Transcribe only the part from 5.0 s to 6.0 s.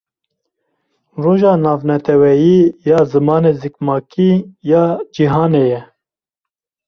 Cîhanê ye.